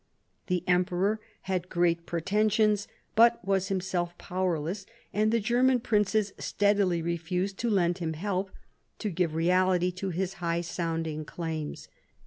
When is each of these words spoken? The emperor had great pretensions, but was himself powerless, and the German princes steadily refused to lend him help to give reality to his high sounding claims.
The 0.47 0.63
emperor 0.67 1.21
had 1.41 1.69
great 1.69 2.07
pretensions, 2.07 2.87
but 3.13 3.39
was 3.45 3.67
himself 3.67 4.17
powerless, 4.17 4.87
and 5.13 5.31
the 5.31 5.39
German 5.39 5.79
princes 5.79 6.33
steadily 6.39 7.03
refused 7.03 7.59
to 7.59 7.69
lend 7.69 7.99
him 7.99 8.13
help 8.13 8.49
to 8.97 9.11
give 9.11 9.35
reality 9.35 9.91
to 9.91 10.09
his 10.09 10.33
high 10.41 10.61
sounding 10.61 11.23
claims. 11.23 11.87